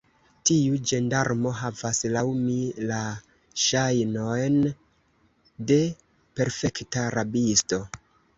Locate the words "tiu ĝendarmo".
0.49-1.51